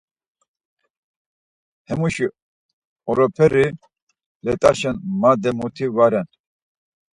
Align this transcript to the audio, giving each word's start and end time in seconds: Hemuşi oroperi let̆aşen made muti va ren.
Hemuşi 1.87 2.27
oroperi 3.09 3.65
let̆aşen 4.43 4.95
made 5.19 5.51
muti 5.57 5.87
va 5.95 6.07
ren. 6.11 6.27